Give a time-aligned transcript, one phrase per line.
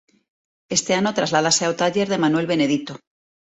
[0.77, 2.93] Ese ano trasládase ao taller de Manuel Benedito.